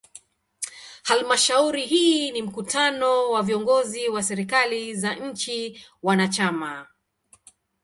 Halmashauri 1.03 1.85
hii 1.85 2.31
ni 2.31 2.41
mkutano 2.41 3.31
wa 3.31 3.43
viongozi 3.43 4.09
wa 4.09 4.23
serikali 4.23 4.95
za 4.95 5.15
nchi 5.15 5.85
wanachama. 6.03 6.87